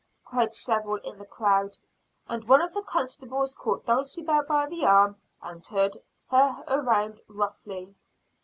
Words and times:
cried 0.25 0.51
several 0.51 0.95
in 1.03 1.19
the 1.19 1.25
crowd. 1.27 1.77
And 2.27 2.43
one 2.47 2.59
of 2.59 2.73
the 2.73 2.81
constables 2.81 3.53
caught 3.53 3.85
Dulcibel 3.85 4.41
by 4.47 4.65
the 4.65 4.83
arm, 4.83 5.17
and 5.43 5.63
turned 5.63 5.97
her 6.31 6.63
around 6.67 7.21
roughly. 7.27 7.93